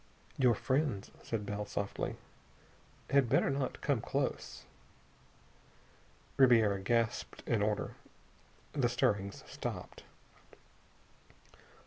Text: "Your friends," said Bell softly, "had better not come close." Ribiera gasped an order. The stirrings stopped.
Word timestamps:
"Your 0.39 0.55
friends," 0.55 1.11
said 1.21 1.45
Bell 1.45 1.63
softly, 1.63 2.15
"had 3.11 3.29
better 3.29 3.51
not 3.51 3.81
come 3.81 4.01
close." 4.01 4.63
Ribiera 6.37 6.79
gasped 6.79 7.43
an 7.47 7.61
order. 7.61 7.93
The 8.73 8.89
stirrings 8.89 9.43
stopped. 9.45 10.01